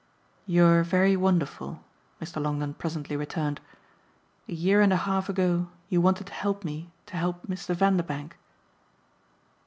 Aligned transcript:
"You're 0.47 0.81
very 0.81 1.15
wonderful," 1.15 1.83
Mr. 2.19 2.41
Longdon 2.41 2.73
presently 2.73 3.15
returned. 3.15 3.61
"A 4.49 4.53
year 4.53 4.81
and 4.81 4.91
a 4.91 4.95
half 4.97 5.29
ago 5.29 5.69
you 5.89 6.01
wanted 6.01 6.25
to 6.25 6.33
help 6.33 6.63
me 6.63 6.91
to 7.05 7.17
help 7.17 7.45
Mr. 7.45 7.75
Vanderbank." 7.75 8.35